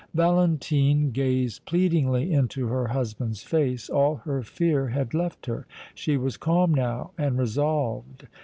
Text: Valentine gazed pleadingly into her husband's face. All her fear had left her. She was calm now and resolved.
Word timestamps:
Valentine 0.15 1.11
gazed 1.11 1.63
pleadingly 1.65 2.33
into 2.33 2.65
her 2.65 2.87
husband's 2.87 3.43
face. 3.43 3.87
All 3.87 4.15
her 4.25 4.41
fear 4.41 4.87
had 4.87 5.13
left 5.13 5.45
her. 5.45 5.67
She 5.93 6.17
was 6.17 6.37
calm 6.37 6.73
now 6.73 7.11
and 7.19 7.37
resolved. 7.37 8.25